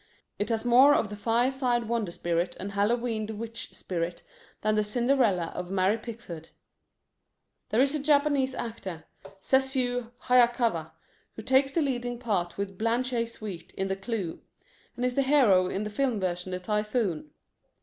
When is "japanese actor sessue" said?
7.99-10.09